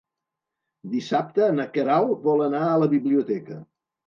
Dissabte 0.93 1.49
na 1.59 1.67
Queralt 1.75 2.25
vol 2.25 2.43
anar 2.47 2.63
a 2.71 2.81
la 2.87 2.89
biblioteca. 2.97 3.61